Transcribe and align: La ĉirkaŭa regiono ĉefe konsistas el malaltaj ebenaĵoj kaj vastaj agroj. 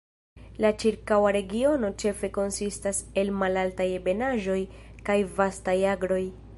La 0.65 0.69
ĉirkaŭa 0.83 1.33
regiono 1.35 1.91
ĉefe 2.03 2.31
konsistas 2.39 3.03
el 3.25 3.31
malaltaj 3.45 3.89
ebenaĵoj 4.01 4.59
kaj 5.11 5.23
vastaj 5.41 5.81
agroj. 5.97 6.23